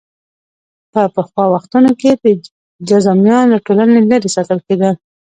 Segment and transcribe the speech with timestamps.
[0.93, 2.11] په پخوا وختونو کې
[2.87, 4.93] جذامیان له ټولنې لرې ساتل کېدل.